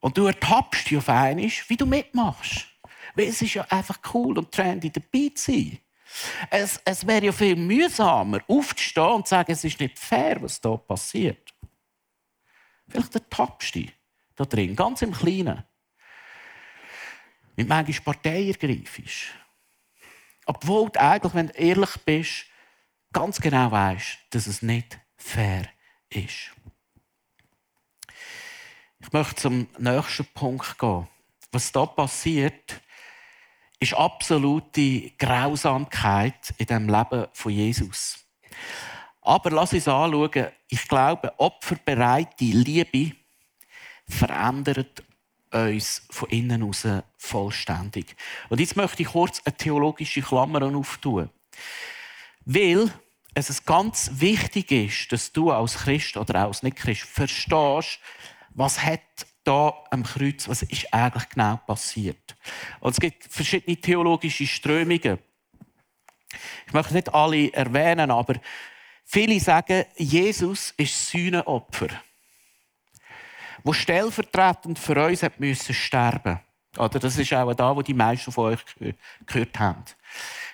[0.00, 2.66] Und du ertappst dich auf einmal, wie du mitmachst.
[3.14, 5.78] Weil es ist ja einfach cool und trendy dabei zu sein.
[6.50, 10.60] Es, es wäre ja viel mühsamer, aufzustehen und zu sagen, es ist nicht fair, was
[10.60, 11.54] hier passiert.
[12.88, 13.86] Vielleicht der Tapste
[14.34, 15.64] da drin, ganz im Kleinen.
[17.56, 19.32] Mit manchmal Partei ergreifst.
[20.44, 22.46] Obwohl du eigentlich, wenn du ehrlich bist,
[23.16, 25.66] ganz genau weißt, dass es nicht fair
[26.10, 26.52] ist.
[28.98, 31.08] Ich möchte zum nächsten Punkt gehen.
[31.50, 32.78] Was da passiert,
[33.78, 38.18] ist absolute Grausamkeit in dem Leben von Jesus.
[39.22, 43.16] Aber lass uns anschauen, ich glaube, opferbereite Liebe
[44.06, 45.02] verändert
[45.52, 48.14] uns von innen heraus vollständig.
[48.50, 51.30] Und jetzt möchte ich kurz eine theologische Klammer auftun.
[52.44, 52.92] Weil
[53.36, 58.00] es ganz wichtig ist, dass du als Christ oder als Nicht-Christ verstehst,
[58.54, 59.02] was hat
[59.44, 62.34] da am Kreuz, was ist eigentlich genau passiert.
[62.80, 65.18] Und es gibt verschiedene theologische Strömungen.
[66.66, 68.36] Ich möchte nicht alle erwähnen, aber
[69.04, 71.88] viele sagen, Jesus ist Sühnenopfer,
[73.62, 76.40] wo stellvertretend für uns hat müssen sterben.
[76.78, 78.60] Oder das ist auch da, wo die meisten von euch
[79.26, 79.84] gehört haben.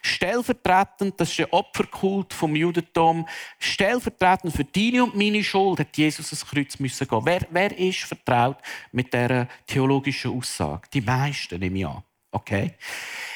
[0.02, 3.26] Stellvertretend, das ist der Opferkult vom Judentum,
[3.58, 7.20] stellvertretend für deine und meine Schuld hat Jesus das Kreuz müssen gehen.
[7.24, 8.58] Wer, wer ist vertraut
[8.90, 10.88] mit dieser theologischen Aussage?
[10.92, 12.02] Die meisten, nehme ich an.
[12.32, 12.74] Okay?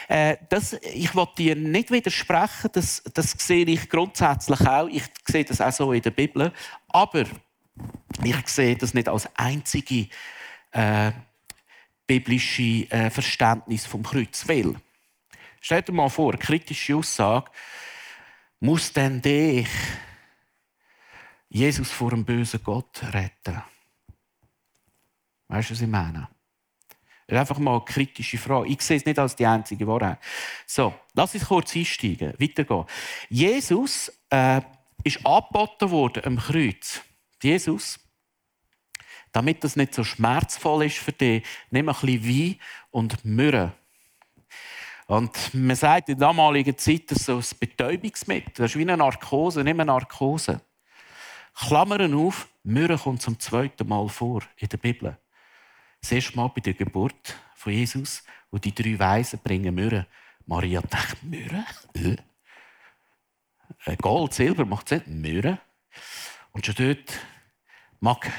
[0.08, 4.88] Äh, das, ich will dir nicht widersprechen, das, das sehe ich grundsätzlich auch.
[4.88, 6.52] Ich sehe das auch so in der Bibel.
[6.88, 7.24] Aber
[8.24, 10.08] ich sehe das nicht als einzige
[10.72, 11.12] äh,
[12.06, 14.46] biblische äh, Verständnis vom Kreuz.
[14.48, 14.76] Weil
[15.60, 17.50] Stell dir mal vor, eine kritische Aussage,
[18.60, 19.68] muss denn dich
[21.48, 23.62] Jesus vor einem bösen Gott retten?
[25.48, 26.28] Weißt du, was ich meine?
[27.28, 28.68] Einfach mal eine kritische Frage.
[28.68, 30.18] Ich sehe es nicht als die einzige Wahrheit.
[30.66, 32.84] So, lass uns kurz einsteigen, weitergehen.
[33.28, 34.60] Jesus äh,
[35.02, 37.02] ist angeboten worden am Kreuz.
[37.42, 37.98] Jesus,
[39.32, 42.56] damit das nicht so schmerzvoll ist für dich, nimm ein bisschen Wein
[42.90, 43.72] und Myrrhe.
[45.06, 48.52] Und man sagt in der damaligen Zeit, das ist ein Betäubungsmittel.
[48.56, 50.60] Das ist wie eine Narkose, nicht eine Narkose.
[51.54, 55.16] Klammern auf, Myrrhe kommt zum zweiten Mal vor in der Bibel.
[56.00, 60.06] Das erste Mal bei der Geburt von Jesus, wo die drei Weisen bringen Myrrhe.
[60.44, 61.64] Maria denkt, Myrrhe?
[61.94, 62.16] Äh?
[63.84, 65.58] äh Gold, Silber macht es nicht, Myrrhe.
[66.52, 67.18] Und schon dort
[68.00, 68.30] mag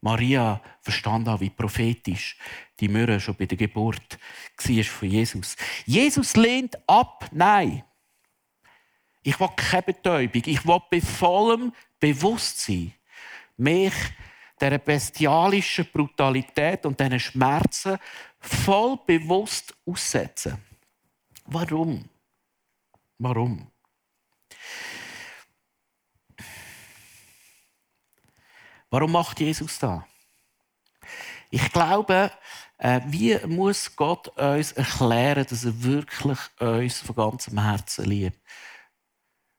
[0.00, 2.36] Maria verstanden wie prophetisch
[2.78, 4.18] die Myrrhe schon bei der Geburt
[4.56, 5.56] war von Jesus.
[5.86, 7.82] Jesus lehnt ab, nein.
[9.22, 10.42] Ich will keine Betäubung.
[10.46, 12.94] Ich will bei vollem Bewusstsein
[13.56, 13.92] mich
[14.60, 17.98] dieser bestialischen Brutalität und diesen Schmerzen
[18.40, 20.58] voll bewusst aussetzen.
[21.46, 22.04] Warum?
[23.18, 23.70] Warum?
[28.90, 30.02] Warum macht Jesus das?
[31.50, 32.30] Ich glaube,
[32.78, 38.40] äh, wie muss Gott uns erklären, dass er wirklich uns von ganzem Herzen liebt?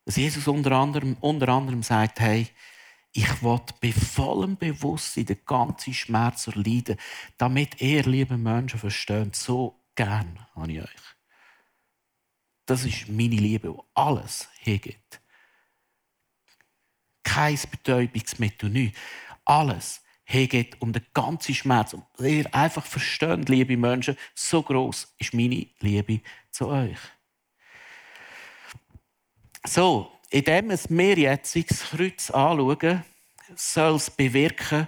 [0.06, 2.48] Dass Jesus unter anderem, unter anderem sagt, hey,
[3.12, 6.98] ich will bei vollem Bewusstsein den ganzen Schmerz erleiden,
[7.38, 11.16] damit ihr, liebe Menschen, versteht, so gern habe ich euch.
[12.66, 15.22] Das ist meine Liebe, die alles hergibt.
[17.30, 19.00] Kein Betäubungsmittel, nichts.
[19.46, 21.94] Alles hergeht um den ganzen Schmerz.
[21.94, 26.98] Und ihr einfach versteht, liebe Menschen, so groß ist meine Liebe zu euch.
[29.66, 33.04] So, indem wir jetzt das Kreuz anschauen,
[33.56, 34.88] soll es bewirken,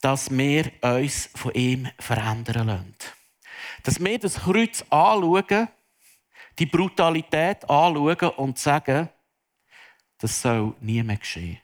[0.00, 2.94] dass wir uns von ihm verändern lassen.
[3.82, 5.68] Dass wir das Kreuz anschauen,
[6.58, 9.08] die Brutalität anschauen und sagen,
[10.18, 11.58] das soll nie mehr geschehen.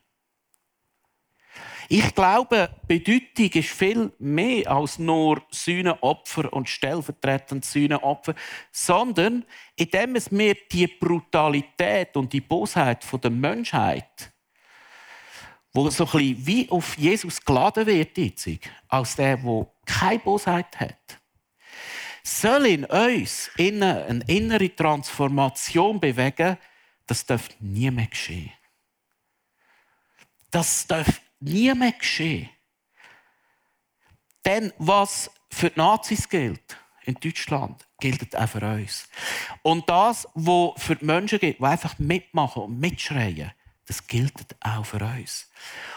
[1.92, 8.36] Ich glaube, Bedeutung ist viel mehr als nur Sühnenopfer und stellvertretend Sühnenopfer,
[8.70, 14.32] sondern indem es mir die Brutalität und die Bosheit der Menschheit,
[15.72, 18.16] wo so ein bisschen wie auf Jesus geladen wird,
[18.86, 21.20] als der, der keine Bosheit hat,
[22.22, 26.56] soll in uns eine innere Transformation bewegen,
[27.10, 28.52] das darf nie mehr geschehen.
[30.48, 32.48] Das darf nie mehr geschehen.
[34.44, 39.08] Denn was für die Nazis gilt in Deutschland, gilt auch für uns.
[39.62, 43.50] Und das, was für die Menschen gilt, die einfach mitmachen und mitschreien,
[43.86, 45.50] das gilt auch für uns.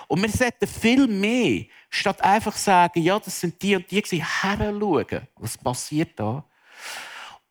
[0.08, 5.28] Und wir sollten viel mehr, statt einfach sagen, ja, das sind die und die, heranschauen,
[5.36, 6.43] was passiert da.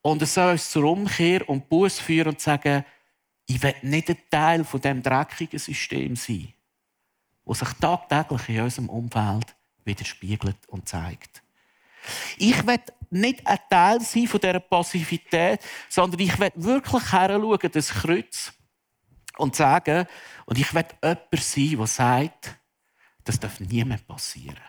[0.01, 2.85] Und es soll uns zur Umkehr und Buß führen und sagen,
[3.55, 6.53] ich will nicht ein Teil von dem dreckigen System sein
[7.45, 11.43] wo sich tagtäglich in unserem Umfeld widerspiegelt und zeigt.
[12.37, 17.91] Ich will nicht ein Teil sein von dieser Passivität, sondern ich will wirklich heranschauen, das
[17.91, 18.53] Kreuz,
[19.38, 20.07] und sagen,
[20.45, 22.57] und ich will jemand sein, der sagt,
[23.25, 24.61] das darf nie mehr passieren.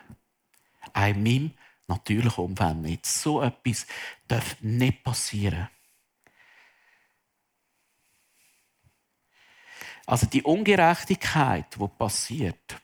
[0.92, 1.50] Auch in meinem
[1.86, 3.06] natürlichen Umfeld nicht.
[3.06, 3.86] So etwas
[4.26, 5.68] darf nicht passieren.
[10.06, 12.76] Also die Ungerechtigkeit, die passiert,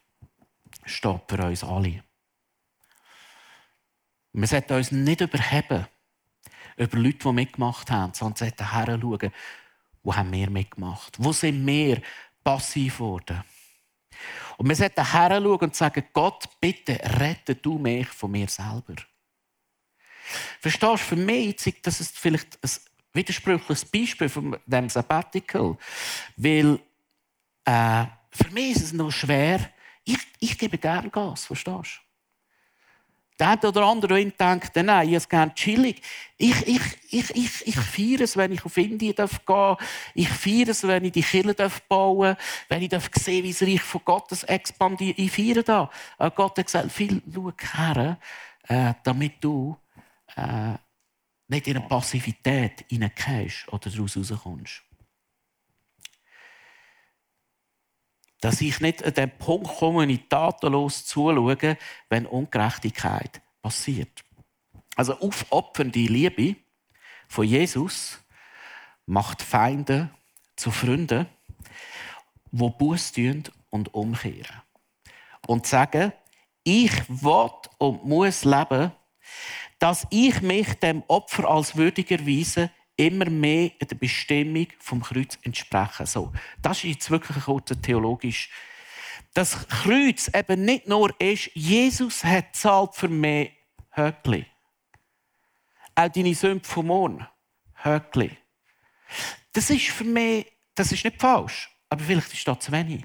[0.85, 2.03] steht für uns alle.
[4.33, 5.87] Wir sollten uns nicht überheben
[6.77, 9.33] über Leute, die mitgemacht haben, sondern sollten heranschauen,
[10.03, 11.17] wo haben wir mitgemacht?
[11.19, 12.01] Wo sind wir
[12.43, 13.45] passiv geworden?
[14.57, 18.95] Und wir sollten heranschauen und sagen, Gott, bitte rette du mich von mir selber.
[20.61, 22.71] Verstehst du, für mich das ist vielleicht ein
[23.13, 25.77] widersprüchliches Beispiel von dem Sabbatical,
[26.37, 26.79] weil
[27.65, 29.61] äh, für mich ist es noch schwer,
[30.05, 32.11] ich, ich gebe gerne Gas, verstehst du?
[33.41, 36.03] Der oder andere denkt, nein, ich gerne chillig.
[36.37, 39.41] Ich, ich, ich, ich, ich feiere es, wenn ich auf Indien gehen darf.
[40.15, 42.39] Ich feiere es, wenn ich die Kirche bauen darf.
[42.69, 45.19] Wenn ich darf sehen wie das Reich von Gottes expandiert.
[45.19, 45.89] Ich feiere das.
[46.19, 48.19] Äh, Gott hat gesagt, viel schau her,
[48.69, 49.75] äh, damit du
[50.37, 50.75] äh,
[51.49, 54.83] nicht in eine Passivität hineingehst oder daraus rauskommst.
[58.41, 61.77] Dass ich nicht an den Punkt komme, in tatenlos zuschaue,
[62.09, 64.25] wenn Ungerechtigkeit passiert.
[64.97, 66.57] Also aufopfernde Liebe
[67.29, 68.19] von Jesus
[69.07, 70.11] macht Feinde
[70.57, 71.27] zu Freunden,
[72.51, 74.63] die Buß tun und umkehren.
[75.47, 76.13] Und sagen,
[76.65, 78.93] ich will und muss leben,
[79.79, 86.05] dass ich mich dem Opfer als würdig erweise, immer mehr der Bestimmung vom Kreuz entsprechen.
[86.05, 88.51] So, das ist jetzt wirklich kurz theologisch.
[89.33, 93.51] Das Kreuz eben nicht nur ist, Jesus hat zahlt für mehr
[93.93, 94.45] Höckli.
[95.95, 97.27] Auch deine Sünden vom morgen.
[97.83, 98.37] Höckli.
[99.53, 103.05] Das ist für mich, das ist nicht falsch, aber vielleicht ist das zu wenig.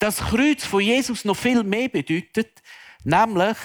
[0.00, 2.60] Das Kreuz von Jesus noch viel mehr bedeutet,
[3.04, 3.56] nämlich,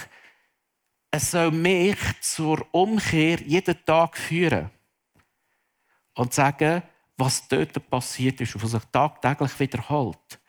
[1.10, 4.70] es soll mich zur Umkehr jeden Tag führen
[6.18, 6.82] und sagen,
[7.16, 10.40] was dort passiert ist und was sich tagtäglich wiederholt,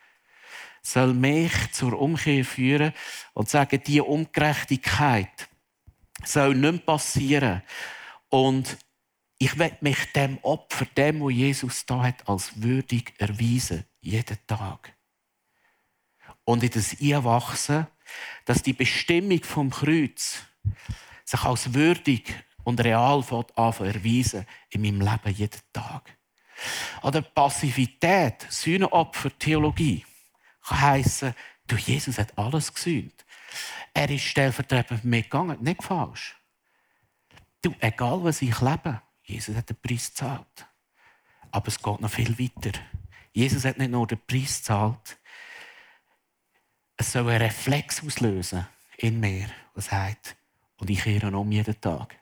[0.82, 2.92] soll mich zur Umkehr führen
[3.34, 5.48] und sagen, diese Ungerechtigkeit
[6.24, 7.62] soll nicht mehr passieren.
[8.28, 8.78] Und
[9.38, 14.94] ich will mich dem Opfer, dem, wo Jesus da hat, als würdig erweisen, jeden Tag.
[16.44, 17.86] Und in das Einwachsen,
[18.46, 20.42] dass die Bestimmung vom Kreuz
[21.24, 22.34] sich als würdig
[22.68, 23.24] und real
[23.56, 26.18] anfangen erweisen in meinem Leben jeden Tag.
[27.02, 30.04] Oder Passivität, Sühnenopfer, Theologie
[30.60, 31.34] kann heissen,
[31.66, 33.24] du, Jesus hat alles gesühnt.
[33.94, 35.56] Er ist stellvertretend für mich gegangen.
[35.62, 36.36] Nicht falsch.
[37.62, 40.66] Du, egal was ich lebe, Jesus hat den Preis gezahlt.
[41.50, 42.78] Aber es geht noch viel weiter.
[43.32, 45.18] Jesus hat nicht nur den Preis gezahlt,
[46.98, 48.66] es soll einen Reflex auslösen
[48.98, 50.36] in mir, was sagt,
[50.76, 52.18] und ich kehre um jeden Tag.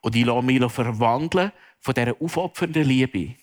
[0.00, 3.34] Und ich lasse mich verwandeln von dieser aufopfernden Liebe,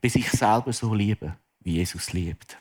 [0.00, 2.58] bis ich selber so liebe, wie Jesus liebt.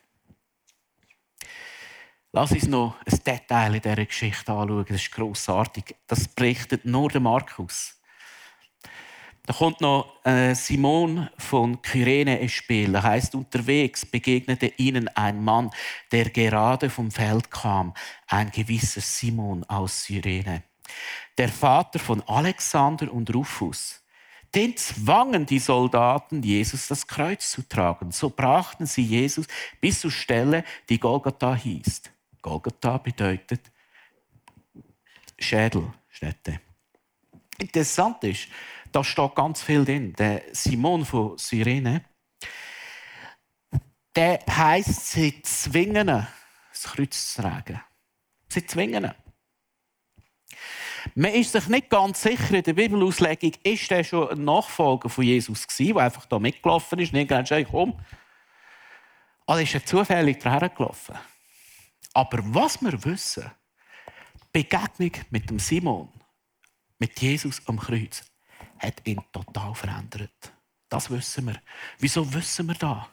[2.31, 4.85] Lass uns noch ein Detail in dieser Geschichte anschauen.
[4.87, 5.95] Das ist grossartig.
[6.07, 7.97] Das berichtet nur der Markus.
[9.45, 12.93] Da kommt noch äh, Simon von Kyrene ins Spiel.
[12.95, 15.69] Er heißt, unterwegs begegnete ihnen ein Mann,
[16.11, 17.93] der gerade vom Feld kam,
[18.27, 20.63] ein gewisser Simon aus Cyrene
[21.37, 24.01] der Vater von Alexander und Rufus.
[24.53, 28.11] Den zwangen die Soldaten, Jesus das Kreuz zu tragen.
[28.11, 29.47] So brachten sie Jesus
[29.81, 32.03] bis zur Stelle, die Golgatha hieß.
[32.41, 33.69] Golgatha bedeutet
[35.37, 36.61] Schädelstätte.
[37.57, 38.47] Interessant ist,
[38.91, 40.13] da steht ganz viel drin.
[40.13, 42.05] Der Simon von Cyrene,
[44.15, 47.81] der heisst, sie zwingen das Kreuz zu tragen.
[48.47, 49.11] Sie zwingen.
[51.13, 55.23] Man ist sich nicht ganz sicher in der Bibelauslegung, ist er schon ein Nachfolger von
[55.23, 57.13] Jesus gewesen, der einfach da mitgelaufen ist.
[57.13, 57.99] Nicht ganz schön, komm.
[59.47, 61.15] Oder ist er zufällig daher gelaufen?
[62.13, 63.51] Aber was wir wissen,
[64.55, 66.09] die Begegnung mit dem Simon,
[66.97, 68.23] mit Jesus am Kreuz,
[68.79, 70.53] hat ihn total verändert.
[70.89, 71.61] Das wissen wir.
[71.99, 73.05] Wieso wissen wir das?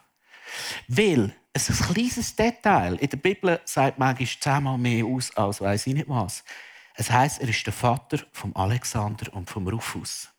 [0.87, 5.93] Weil ein kleines Detail in der Bibel sagt manchmal zehnmal mehr aus als weiß ich
[5.93, 6.43] nicht was.
[6.95, 10.29] Es heißt, er ist der Vater von Alexander und vom Rufus.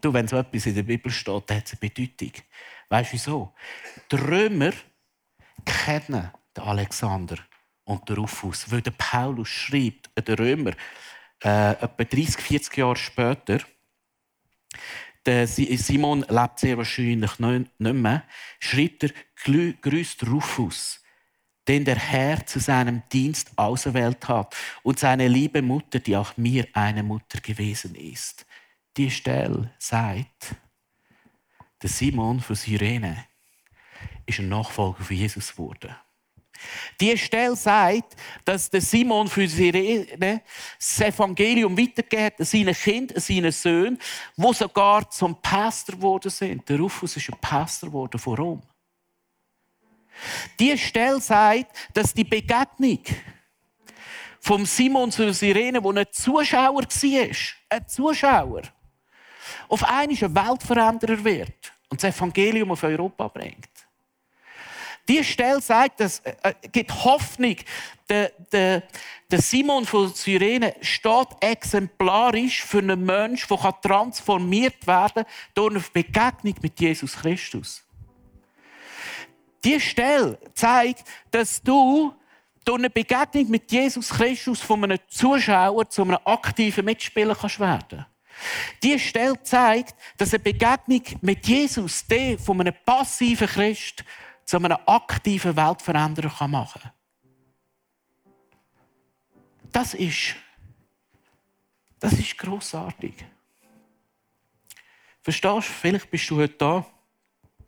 [0.00, 2.32] Du, wenn so etwas in der Bibel steht, hat es eine Bedeutung.
[2.88, 3.54] Weißt du wieso?
[4.10, 4.72] Die Römer
[5.64, 7.36] kennen den Alexander
[7.84, 10.72] und den Rufus, weil der Paulus schreibt, der Römer,
[11.42, 13.60] äh, etwa 30, 40 Jahre später,
[15.46, 18.24] Simon lebt sehr wahrscheinlich nicht mehr,
[18.60, 19.10] schreibt er,
[19.82, 20.97] grüßt Rufus,
[21.68, 26.66] den der Herr zu seinem Dienst auserwählt hat und seine liebe Mutter, die auch mir
[26.72, 28.46] eine Mutter gewesen ist.
[28.96, 30.56] Die Stelle sagt,
[31.82, 33.26] der Simon von Sirene
[34.26, 35.94] ist ein Nachfolger von Jesus geworden.
[37.00, 40.42] Die Stelle sagt, dass der Simon für Sirene
[40.78, 43.96] das Evangelium weitergeht seine Kinder, seine Söhne,
[44.36, 46.68] wo sogar zum Pastor geworden sind.
[46.68, 48.62] Der Rufus ist ein Pastor geworden von Rom.
[50.58, 53.00] Die Stelle sagt, dass die Begegnung
[54.40, 57.36] vom Simon zu Sirene, wo ein Zuschauer war,
[57.70, 58.62] ein Zuschauer,
[59.68, 63.68] auf einmal ein Weltveränderer wird und das Evangelium auf Europa bringt.
[65.08, 67.56] Die Stelle sagt, es äh, gibt Hoffnung.
[68.10, 68.82] Der, der,
[69.30, 75.84] der, Simon von Syrene steht exemplarisch für einen Menschen, der transformiert werden kann durch eine
[75.92, 77.82] Begegnung mit Jesus Christus.
[79.64, 82.14] Die Stelle zeigt, dass du
[82.64, 88.04] durch eine Begegnung mit Jesus Christus von einem Zuschauer zu einem aktiven Mitspieler kannst werden.
[88.82, 94.04] Die Stelle zeigt, dass eine Begegnung mit Jesus die von einem passiven Christ
[94.44, 96.92] zu einem aktiven Weltveränderer machen kann.
[99.72, 100.36] Das ist,
[101.98, 103.14] das ist grossartig.
[105.22, 105.60] Verstehst du?
[105.60, 106.86] Vielleicht bist du heute da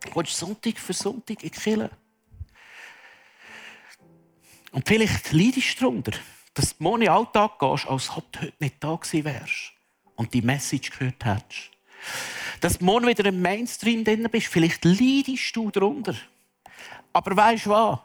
[0.00, 1.90] Du Sonntag für Sonntag in die Kirche.
[4.72, 6.12] Und vielleicht leidest du darunter,
[6.54, 9.72] dass du morgen in den Alltag gehst, als ob du heute nicht da gewesen wärst
[10.16, 11.70] und die Message gehört hättest.
[12.60, 16.14] Dass du morgen wieder im Mainstream drin bist, vielleicht leidest du darunter.
[17.12, 17.98] Aber weißt du was?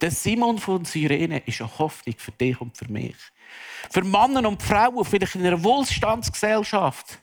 [0.00, 3.16] Der Simon von Syrene ist eine Hoffnung für dich und für mich.
[3.90, 7.18] Für Männer und Frauen, vielleicht in einer Wohlstandsgesellschaft,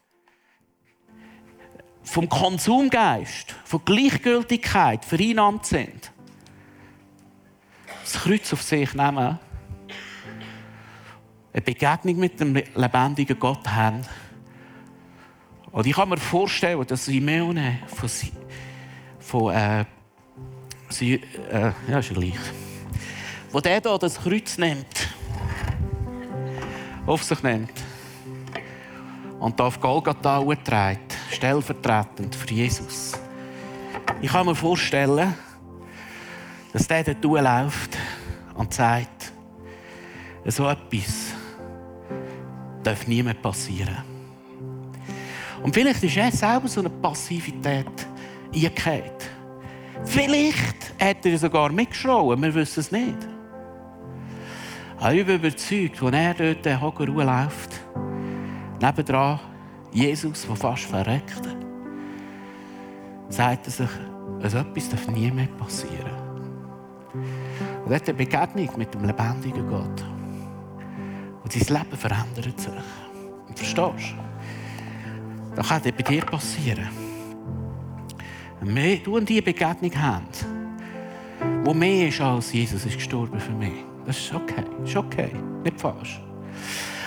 [2.07, 6.11] vom Konsumgeist, von Gleichgültigkeit vereinnahmt sind.
[8.01, 9.37] Das Kreuz auf sich nehmen,
[11.51, 14.01] eine Begegnung mit dem lebendigen Gott haben.
[15.71, 18.09] Und ich kann mir vorstellen, dass Simeone von,
[19.19, 19.85] von äh,
[20.89, 21.15] sie,
[21.51, 22.39] äh, ja, ist ja gleich.
[23.51, 25.09] Wo der hier das Kreuz nimmt,
[27.05, 27.86] auf sich nimmt
[29.39, 33.13] und auf Golgatha trägt, stellvertretend für Jesus.
[34.21, 35.33] Ich kann mir vorstellen,
[36.73, 37.97] dass der dort läuft
[38.55, 39.31] und sagt,
[40.45, 41.33] so etwas
[42.83, 43.97] darf nie mehr passieren.
[45.61, 48.07] Und vielleicht ist er selber so eine Passivität
[48.53, 49.29] eingekehrt.
[50.05, 53.17] Vielleicht hat er sogar mitgeschrien, wir wissen es nicht.
[54.99, 57.76] Aber ich bin überzeugt, als er dort den Hocker läuft,
[58.81, 59.39] nebendran
[59.91, 61.41] Jesus, der fast verreckt,
[63.29, 63.89] sagt er sich,
[64.41, 66.11] also etwas darf nie mehr passieren.
[67.85, 70.05] Und er hat eine Begegnung mit dem lebendigen Gott.
[71.43, 72.73] Und sein Leben verändert sich.
[73.47, 75.55] Und verstehst du?
[75.55, 76.89] Das kann bei dir passieren.
[78.59, 80.27] Wenn du und die Begegnung haben,
[81.63, 83.73] wo mehr ist als Jesus ist gestorben für mich.
[84.05, 84.63] Das ist okay.
[84.79, 85.31] Das ist okay.
[85.63, 86.21] Nicht falsch.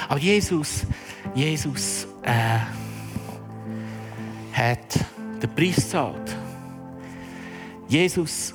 [0.08, 0.86] Aber Jesus,
[1.34, 2.58] Jesus äh,
[4.52, 4.98] hat
[5.42, 6.36] den Preis gezahlt.
[7.88, 8.54] Jesus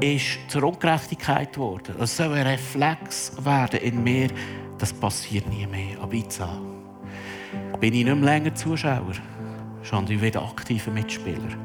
[0.00, 1.94] ist zur Ungerechtigkeit geworden.
[2.00, 4.28] Es soll ein Reflex werden in mir,
[4.78, 6.00] das passiert nie mehr.
[6.00, 6.40] Aber jetzt
[7.80, 9.14] bin ich nicht mehr länger Zuschauer,
[9.82, 11.56] sondern wieder aktiver Mitspieler.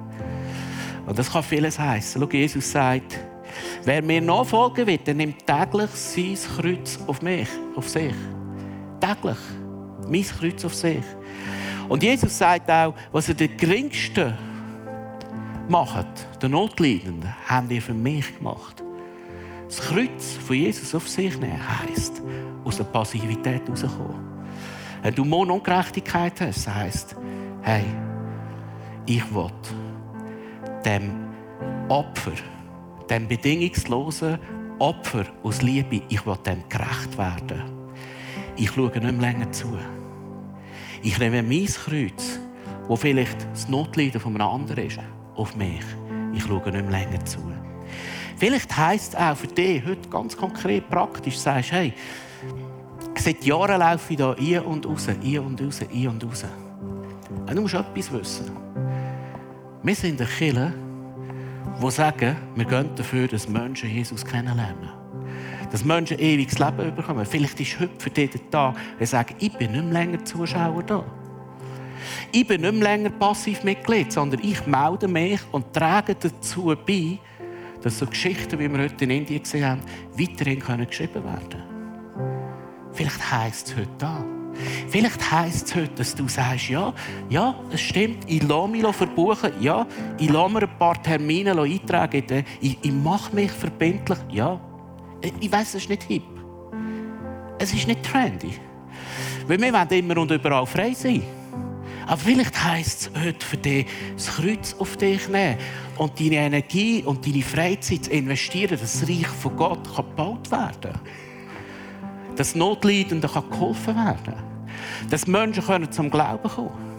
[1.06, 2.22] Und das kann vieles heißen.
[2.22, 3.20] Schau, Jesus sagt,
[3.84, 8.14] wer mir nachfolgen will, der nimmt täglich sein Kreuz auf mich, auf sich.
[9.02, 9.38] Täglich.
[10.08, 11.04] Mein Kreuz auf sich.
[11.90, 14.34] Und Jesus sagt auch, was er den Geringsten
[15.68, 16.08] macht,
[16.42, 18.82] den Notleidenden, habt ihr für mich gemacht.
[19.66, 22.22] Das Kreuz von Jesus auf sich nehmen heisst,
[22.64, 24.20] aus der Passivität rauskommen.
[25.02, 27.16] Wenn du morgen Ungerechtigkeit hast, heisst,
[27.62, 27.86] hey,
[29.06, 29.52] ich will
[30.86, 31.12] dem
[31.90, 32.34] Opfer,
[33.10, 34.38] dem bedingungslosen
[34.80, 37.81] Opfer aus Liebe, ich will dem gerecht werden.
[38.62, 39.76] Ich schaue nicht mehr länger zu.
[41.02, 42.40] Ich nehme mein Kreuz,
[42.88, 45.00] wo vielleicht das Notleiden von einem anderen ist,
[45.34, 45.82] auf mich.
[46.32, 47.40] Ich schaue nicht mehr länger zu.
[48.38, 51.92] Vielleicht heisst es auch für dich heute ganz konkret praktisch, sagst, hey,
[53.18, 56.46] seit Jahren laufe ich da ein und raus, ein und raus, ein und raus.
[57.48, 58.52] Und du musst etwas wissen.
[59.82, 60.72] Wir sind eine Kirche,
[61.82, 65.01] die sagen, wir gehen dafür, dass Menschen Jesus kennenlernen.
[65.72, 67.26] Dass Menschen ewiges Leben bekommen.
[67.26, 70.84] Vielleicht ist heute für dich der Tag, er sagt, ich bin nicht mehr länger Zuschauer
[70.84, 71.04] da.
[72.32, 77.18] Ich bin nicht mehr länger passiv Mitglied, sondern ich melde mich und trage dazu bei,
[77.82, 79.82] dass so Geschichten, wie wir heute in Indien gesehen haben,
[80.18, 81.72] weiterhin geschrieben werden können.
[82.94, 84.24] Vielleicht heisst es heute da.
[84.90, 86.94] Vielleicht heisst es heute, dass du sagst, ja,
[87.30, 92.44] ja, es stimmt, ich lasse mich verbuchen, ja, ich lasse mir ein paar Termine eintragen,
[92.60, 94.60] ich, ich mache mich verbindlich, ja.
[95.22, 96.24] Ich weiß, es ist nicht hip.
[97.60, 98.54] Es ist nicht trendy.
[99.48, 101.22] Weil wir wollen immer und überall frei sein.
[102.08, 105.58] Aber vielleicht heisst es heute für dich, das Kreuz auf dich nehmen
[105.98, 110.82] und deine Energie und deine Freizeit zu investieren, dass das Reich von Gott gebaut werden
[110.82, 112.36] kann.
[112.36, 114.44] Dass Notleidenden geholfen werden kann.
[115.10, 116.92] Dass Menschen können zum Glauben kommen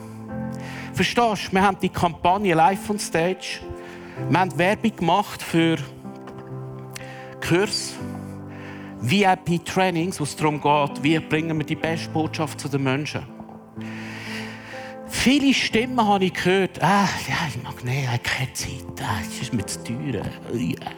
[0.94, 1.52] Verstehst du?
[1.52, 3.60] Wir haben die Kampagne live on stage.
[4.28, 5.78] Wir haben Werbung gemacht für
[7.40, 7.94] Kurs,
[9.02, 13.26] VIP-Trainings, wo es darum geht, wie bringen wir die beste Botschaft zu den Menschen.
[15.08, 16.82] Viele Stimmen habe ich gehört.
[16.82, 19.02] Ah, ja, ich mag nicht, ich habe keine Zeit.
[19.02, 20.24] Ah, das ist mir zu teuer.
[20.52, 20.90] Ja.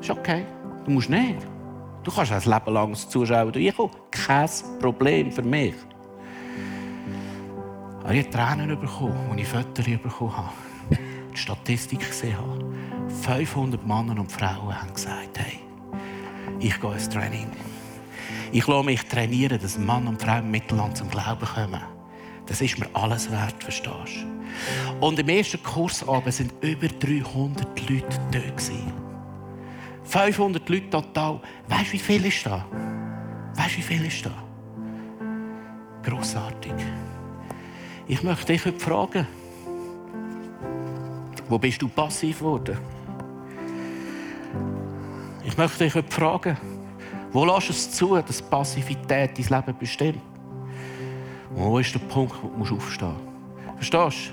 [0.00, 0.44] Ist okay.
[0.84, 1.46] Du musst nicht.
[2.04, 3.90] Du kannst ein Leben lang als Zuschauer reinkommen.
[4.10, 4.48] Kein
[4.78, 5.74] Problem für mich.
[8.02, 10.52] Aber ich habe Tränen bekommen, als ich Fotos bekommen habe.
[11.32, 12.64] Die Statistik gesehen habe.
[13.22, 15.65] 500 Männer und Frauen haben gesagt, hey,
[16.60, 17.48] ich gehe ins Training.
[18.52, 21.82] Ich lasse mich trainieren, dass Mann und Frau im Mittelland zum Glauben kommen.
[22.46, 25.04] Das ist mir alles wert, verstehst du?
[25.06, 28.38] Und im ersten Kursabend waren über 300 Leute da.
[30.04, 31.40] 500 Leute total.
[31.68, 32.64] Weißt du, wie viel ist da?
[33.54, 34.30] Weißt du, wie viel ist da?
[36.02, 36.72] Grossartig.
[38.06, 39.26] Ich möchte dich heute fragen,
[41.48, 42.78] wo bist du passiv geworden?
[45.46, 46.56] Ich möchte dich heute fragen,
[47.30, 50.20] wo lässt es zu, dass Passivität dein Leben bestimmt?
[51.50, 53.14] wo ist der Punkt, wo du aufstehen
[53.76, 53.90] musst?
[53.90, 54.32] Verstehst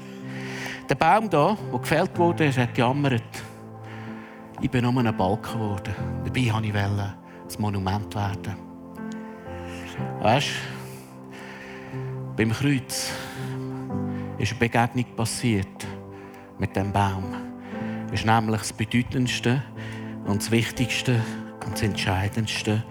[0.81, 0.87] du?
[0.89, 3.23] Der Baum hier, der gefällt wurde, hat gejammert.
[4.59, 5.95] Ich bin nur ein Balken geworden.
[6.25, 7.13] Dabei wollte ich ein
[7.59, 8.55] Monument werden.
[10.19, 13.11] Weißt du, beim Kreuz
[14.39, 15.87] ist eine Begegnung passiert
[16.57, 17.35] mit dem Baum.
[18.09, 19.61] Das ist nämlich das bedeutendste
[20.25, 21.21] und das wichtigste
[21.65, 22.83] und das entscheidendste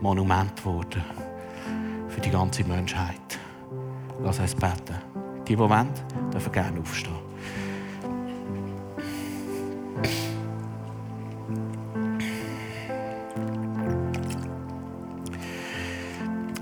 [0.00, 1.04] Monument geworden
[2.08, 3.38] für die ganze Menschheit.
[4.22, 4.96] Lass uns beten.
[5.46, 5.88] Die, die wollen,
[6.32, 7.14] dürfen gerne aufstehen.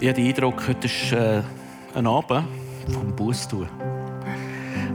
[0.00, 1.42] Ich habe den Eindruck, heute ist äh,
[1.94, 2.46] ein Abend
[2.92, 3.16] vom
[3.48, 3.68] tun.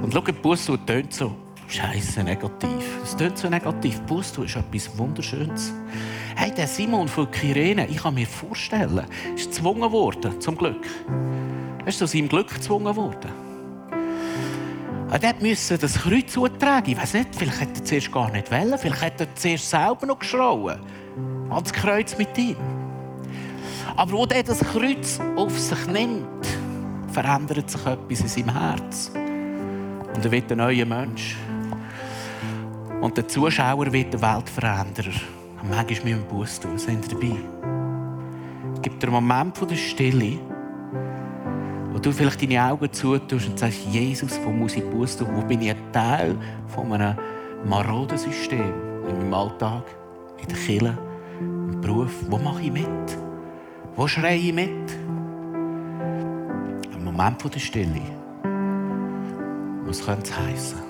[0.03, 1.35] Und schau, Buß tun tönt so
[1.69, 3.03] scheiße negativ.
[3.03, 4.01] Es tönt so negativ.
[4.01, 5.73] Buß tun ist etwas Wunderschönes.
[6.35, 9.05] Hey, der Simon von Kyrene, ich kann mir vorstellen,
[9.35, 10.85] ist gezwungen worden, zum Glück.
[11.79, 13.31] Er ist zu seinem Glück gezwungen worden.
[15.11, 16.91] Er musste das Kreuz zutragen.
[16.91, 18.77] Ich weiß nicht, vielleicht hätte er zuerst gar nicht wollen.
[18.77, 20.79] Vielleicht hätte er zuerst selber noch geschrauen.
[21.49, 22.57] Ans Kreuz mit ihm.
[23.95, 26.47] Aber wo er das Kreuz auf sich nimmt,
[27.11, 29.11] verändert sich etwas in seinem Herz.
[30.15, 31.35] Und er wird ein neuer Mensch.
[33.01, 35.13] Und der Zuschauer wird der Weltveränderer.
[35.61, 36.77] Und manchmal müssen wir Buß tun.
[36.77, 37.37] Sind dabei?
[38.75, 40.37] Es gibt einen Moment der Stille,
[41.91, 45.29] wo du vielleicht deine Augen zutust und sagst, Jesus, wo muss ich Buß tun?
[45.33, 46.35] Wo bin ich ein Teil
[46.67, 47.17] von einem
[47.65, 48.73] maroden System?
[49.07, 49.83] In meinem Alltag,
[50.41, 50.97] in der Kirche,
[51.39, 52.11] im Beruf.
[52.29, 53.17] Wo mache ich mit?
[53.95, 54.69] Wo schreie ich mit?
[56.93, 58.01] Ein Moment der Stille.
[59.85, 60.88] Was könnte es heissen?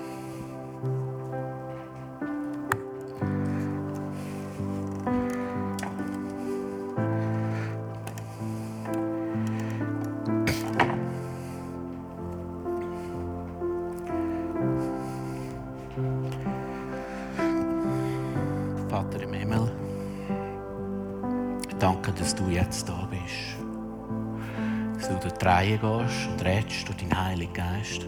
[25.80, 28.06] Gehst und redest durch deinen Heiligen Geist.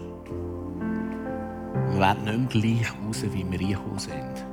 [1.89, 4.52] Wir werden nicht mehr gleich raus, wie wir reingekommen sind.